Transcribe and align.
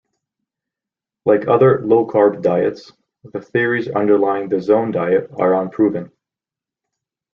Like 1.25 1.47
other 1.47 1.81
low-carb 1.85 2.41
diets, 2.41 2.91
the 3.23 3.39
theories 3.39 3.87
underlying 3.87 4.49
the 4.49 4.59
Zone 4.59 4.89
diet 4.89 5.29
are 5.37 5.53
unproven. 5.61 6.11